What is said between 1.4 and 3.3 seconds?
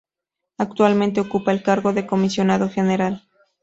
el cargo de Comisionado General.